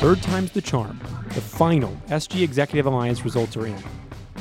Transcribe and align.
Third 0.00 0.22
time's 0.22 0.50
the 0.52 0.62
charm. 0.62 0.98
The 1.34 1.42
final 1.42 1.90
SG 2.06 2.42
Executive 2.42 2.86
Alliance 2.86 3.22
results 3.22 3.54
are 3.58 3.66
in. 3.66 3.76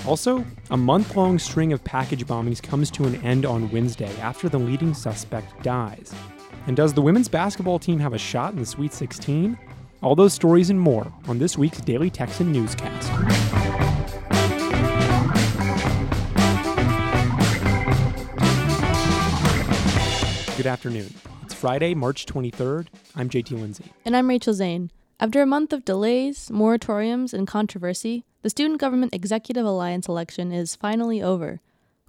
Also, 0.07 0.45
a 0.71 0.77
month 0.77 1.17
long 1.17 1.37
string 1.37 1.73
of 1.73 1.83
package 1.83 2.25
bombings 2.25 2.63
comes 2.63 2.89
to 2.91 3.03
an 3.03 3.15
end 3.25 3.45
on 3.45 3.69
Wednesday 3.69 4.09
after 4.21 4.47
the 4.47 4.57
leading 4.57 4.93
suspect 4.93 5.61
dies. 5.61 6.15
And 6.67 6.77
does 6.77 6.93
the 6.93 7.01
women's 7.01 7.27
basketball 7.27 7.77
team 7.77 7.99
have 7.99 8.13
a 8.13 8.17
shot 8.17 8.53
in 8.53 8.59
the 8.59 8.65
Sweet 8.65 8.93
16? 8.93 9.59
All 10.01 10.15
those 10.15 10.31
stories 10.33 10.69
and 10.69 10.79
more 10.79 11.11
on 11.27 11.39
this 11.39 11.57
week's 11.57 11.81
Daily 11.81 12.09
Texan 12.09 12.53
newscast. 12.53 13.09
Good 20.55 20.67
afternoon. 20.67 21.13
It's 21.43 21.53
Friday, 21.53 21.95
March 21.95 22.25
23rd. 22.27 22.87
I'm 23.17 23.27
JT 23.29 23.59
Lindsay. 23.59 23.91
And 24.05 24.15
I'm 24.15 24.29
Rachel 24.29 24.53
Zane. 24.53 24.89
After 25.21 25.41
a 25.41 25.45
month 25.45 25.73
of 25.73 25.83
delays, 25.83 26.47
moratoriums, 26.47 27.33
and 27.33 27.45
controversy, 27.45 28.23
the 28.41 28.49
Student 28.49 28.79
Government 28.79 29.13
Executive 29.13 29.65
Alliance 29.65 30.07
election 30.07 30.53
is 30.53 30.77
finally 30.77 31.21
over. 31.21 31.59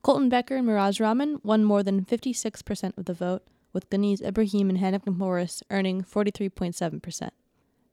Colton 0.02 0.28
Becker 0.28 0.54
and 0.54 0.68
Mehraj 0.68 1.00
Rahman 1.00 1.40
won 1.42 1.64
more 1.64 1.82
than 1.82 2.04
56% 2.04 2.96
of 2.96 3.06
the 3.06 3.12
vote, 3.12 3.42
with 3.72 3.90
Guneez 3.90 4.22
Ibrahim 4.22 4.68
and 4.68 4.78
Hannah 4.78 5.00
Morris 5.06 5.60
earning 5.72 6.02
43.7%. 6.02 7.30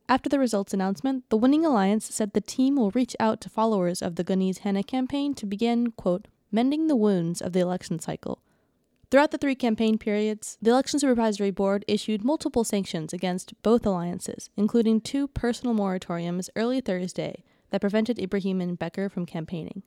After 0.08 0.30
the 0.30 0.38
results 0.38 0.76
announcement, 0.76 1.28
the 1.30 1.38
winning 1.38 1.66
alliance 1.66 2.14
said 2.14 2.34
the 2.34 2.40
team 2.40 2.76
will 2.76 2.92
reach 2.92 3.16
out 3.20 3.42
to 3.42 3.50
followers 3.50 4.04
of 4.04 4.18
the 4.18 4.24
Guneez 4.24 4.60
Hannah 4.60 4.84
campaign 4.84 5.34
to 5.34 5.48
begin, 5.48 5.90
quote, 5.94 6.28
mending 6.52 6.86
the 6.86 6.96
wounds 6.96 7.42
of 7.42 7.54
the 7.54 7.60
election 7.60 7.98
cycle, 7.98 8.44
Throughout 9.10 9.32
the 9.32 9.38
three 9.38 9.56
campaign 9.56 9.98
periods, 9.98 10.58
the 10.62 10.72
Election 10.72 11.00
Supervisory 11.00 11.52
Board 11.52 11.86
issued 11.88 12.26
multiple 12.26 12.66
sanctions 12.66 13.14
against 13.14 13.54
both 13.62 13.86
alliances, 13.86 14.50
including 14.58 15.00
two 15.00 15.30
personal 15.30 15.73
moratoriums 15.73 16.50
early 16.58 16.81
Thursday 16.81 17.46
that 17.70 17.80
prevented 17.80 18.20
Ibrahim 18.20 18.59
and 18.59 18.78
Becker 18.78 19.08
from 19.08 19.26
campaigning. 19.26 19.84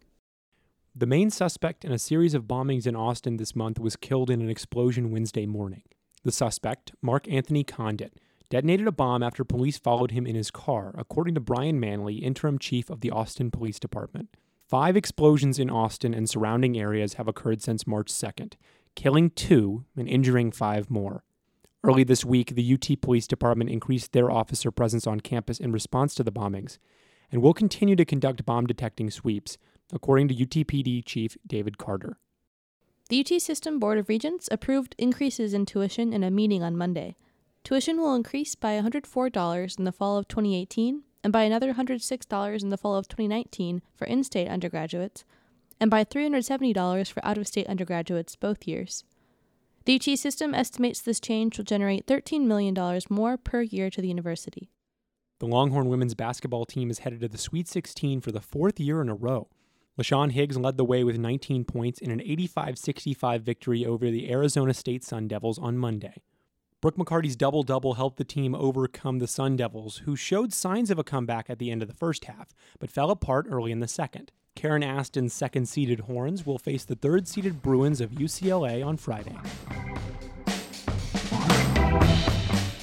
The 0.95 1.07
main 1.07 1.29
suspect 1.29 1.85
in 1.85 1.93
a 1.93 1.99
series 1.99 2.33
of 2.33 2.45
bombings 2.45 2.87
in 2.87 2.97
Austin 2.97 3.37
this 3.37 3.55
month 3.55 3.79
was 3.79 3.95
killed 3.95 4.31
in 4.31 4.41
an 4.41 4.49
explosion 4.49 5.11
Wednesday 5.11 5.45
morning. 5.45 5.83
The 6.25 6.33
suspect, 6.33 6.93
Mark 7.03 7.31
Anthony 7.31 7.63
Conditt, 7.63 8.15
detonated 8.49 8.89
a 8.89 8.93
bomb 8.93 9.23
after 9.23 9.45
police 9.45 9.77
followed 9.77 10.13
him 10.13 10.27
in 10.27 10.35
his 10.35 10.51
car, 10.51 10.95
according 10.97 11.35
to 11.35 11.41
Brian 11.41 11.79
Manley, 11.79 12.17
interim 12.17 12.59
chief 12.59 12.89
of 12.89 13.03
the 13.03 13.11
Austin 13.11 13.51
Police 13.51 13.79
Department. 13.79 14.31
Five 14.67 14.97
explosions 14.97 15.59
in 15.59 15.69
Austin 15.69 16.15
and 16.15 16.29
surrounding 16.31 16.79
areas 16.79 17.15
have 17.15 17.29
occurred 17.29 17.61
since 17.61 17.87
March 17.87 18.07
2nd, 18.07 18.55
killing 19.01 19.31
two 19.31 19.87
and 19.97 20.07
injuring 20.07 20.53
five 20.53 20.91
more. 20.91 21.25
Early 21.83 22.05
this 22.05 22.23
week, 22.23 22.55
the 22.55 22.75
UT 22.75 23.01
Police 23.01 23.27
Department 23.27 23.71
increased 23.71 24.13
their 24.13 24.31
officer 24.31 24.71
presence 24.71 25.07
on 25.07 25.21
campus 25.21 25.59
in 25.59 25.73
response 25.73 26.15
to 26.17 26.23
the 26.23 26.31
bombings 26.31 26.77
and 27.33 27.41
will 27.41 27.55
continue 27.55 27.97
to 27.97 28.05
conduct 28.05 28.45
bomb 28.45 28.67
detecting 28.67 29.11
sweeps, 29.11 29.57
according 29.91 30.29
to 30.29 30.35
UTPD 30.35 31.03
Chief 31.07 31.39
David 31.47 31.79
Carter. 31.79 32.19
The 33.09 33.21
UT 33.21 33.41
System 33.41 33.79
Board 33.79 33.97
of 33.97 34.11
Regents 34.11 34.51
approved 34.53 34.95
increases 34.99 35.55
in 35.55 35.65
tuition 35.65 36.13
in 36.13 36.23
a 36.23 36.31
meeting 36.31 36.63
on 36.63 36.77
Monday. 36.77 37.17
Tuition 37.65 37.99
will 38.03 38.15
increase 38.15 38.55
by 38.55 38.79
$104 38.79 39.79
in 39.79 39.85
the 39.87 39.93
fall 39.93 40.19
of 40.19 40.29
2018 40.29 41.05
and 41.25 41.33
by 41.33 41.45
another 41.45 41.73
$106 41.73 42.63
in 42.63 42.69
the 42.69 42.77
fall 42.77 42.97
of 42.97 43.09
2019 43.09 43.81
for 43.95 44.05
in 44.05 44.23
state 44.23 44.49
undergraduates, 44.49 45.25
and 45.81 45.91
by 45.91 46.05
$370 46.05 47.11
for 47.11 47.25
out 47.25 47.39
of 47.39 47.49
state 47.49 47.67
undergraduates 47.67 48.37
both 48.37 48.69
years. 48.69 49.05
The 49.87 49.97
UT 49.97 50.19
system 50.19 50.55
estimates 50.55 51.01
this 51.01 51.21
change 51.21 51.57
will 51.57 51.65
generate 51.65 52.07
$13 52.07 52.43
million 52.43 52.77
more 53.09 53.37
per 53.39 53.63
year 53.63 53.89
to 53.91 54.01
the 54.01 54.09
university. 54.09 54.71
The 55.39 55.47
Longhorn 55.47 55.89
women's 55.89 56.15
basketball 56.15 56.67
team 56.67 56.91
is 56.91 56.99
headed 56.99 57.21
to 57.21 57.29
the 57.29 57.39
Sweet 57.39 57.67
16 57.67 58.21
for 58.21 58.31
the 58.31 58.43
fourth 58.43 58.79
year 58.79 59.01
in 59.01 59.09
a 59.09 59.15
row. 59.15 59.49
Lashann 59.99 60.33
Higgs 60.33 60.59
led 60.59 60.77
the 60.77 60.85
way 60.85 61.03
with 61.03 61.19
19 61.19 61.65
points 61.65 61.99
in 61.99 62.11
an 62.11 62.21
85 62.21 62.79
65 62.79 63.43
victory 63.43 63.87
over 63.87 64.11
the 64.11 64.31
Arizona 64.31 64.75
State 64.75 65.03
Sun 65.03 65.29
Devils 65.29 65.59
on 65.59 65.79
Monday. 65.79 66.23
Brooke 66.81 66.97
McCarty's 66.97 67.37
double 67.37 67.63
double 67.63 67.95
helped 67.95 68.17
the 68.17 68.25
team 68.25 68.55
overcome 68.55 69.19
the 69.19 69.27
Sun 69.27 69.57
Devils, 69.57 69.99
who 70.05 70.15
showed 70.15 70.53
signs 70.53 70.91
of 70.91 70.99
a 70.99 71.05
comeback 71.05 71.51
at 71.51 71.59
the 71.59 71.71
end 71.71 71.83
of 71.83 71.89
the 71.89 71.95
first 71.95 72.27
half, 72.27 72.55
but 72.79 72.91
fell 72.91 73.11
apart 73.11 73.47
early 73.49 73.73
in 73.73 73.81
the 73.81 73.89
second. 73.89 74.33
Karen 74.57 74.83
Aston's 74.83 75.33
second 75.33 75.67
seeded 75.69 76.01
Horns 76.01 76.45
will 76.45 76.59
face 76.59 76.85
the 76.85 76.95
third 76.97 77.27
seeded 77.27 77.63
Bruins 77.63 78.01
of 78.01 78.11
UCLA 78.11 78.85
on 78.85 78.97
Friday. 78.97 79.37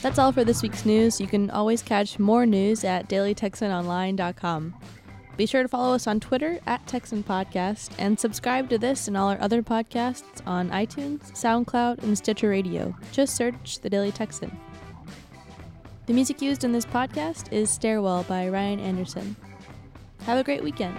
That's 0.02 0.20
all 0.20 0.32
for 0.32 0.44
this 0.44 0.62
week's 0.62 0.86
news. 0.86 1.20
You 1.20 1.28
can 1.28 1.50
always 1.50 1.82
catch 1.82 2.18
more 2.18 2.46
news 2.46 2.84
at 2.84 3.10
dailytexanonline.com. 3.10 4.76
Be 5.36 5.46
sure 5.46 5.62
to 5.62 5.70
follow 5.70 5.94
us 5.94 6.08
on 6.08 6.20
Twitter 6.20 6.60
at 6.66 6.86
Texan 6.88 7.24
Podcast 7.24 7.92
and 8.00 8.20
subscribe 8.20 8.70
to 8.70 8.80
this 8.80 9.08
and 9.08 9.16
all 9.16 9.30
our 9.30 9.40
other 9.40 9.62
podcasts 9.62 10.42
on 10.48 10.70
iTunes, 10.72 11.20
SoundCloud, 11.34 12.02
and 12.02 12.18
Stitcher 12.18 12.50
Radio. 12.50 12.96
Just 13.12 13.36
search 13.36 13.80
The 13.82 13.90
Daily 13.90 14.12
Texan. 14.12 14.58
The 16.08 16.14
music 16.14 16.42
used 16.42 16.64
in 16.64 16.72
this 16.72 16.86
podcast 16.86 17.52
is 17.54 17.70
Stairwell 17.70 18.24
by 18.24 18.50
Ryan 18.50 18.80
Anderson. 18.80 19.36
Have 20.22 20.40
a 20.40 20.44
great 20.44 20.64
weekend. 20.64 20.98